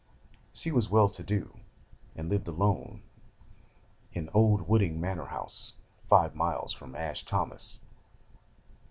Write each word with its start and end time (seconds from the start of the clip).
'She 0.51 0.71
was 0.71 0.89
well 0.89 1.07
to 1.09 1.21
do, 1.21 1.59
and 2.15 2.27
lived 2.27 2.47
alone 2.47 3.03
in 4.13 4.31
old 4.33 4.67
Wooding 4.67 4.99
Manor 4.99 5.25
house, 5.27 5.73
five 5.99 6.33
miles 6.33 6.73
from 6.73 6.95
Ash 6.95 7.23
Thomas. 7.23 7.81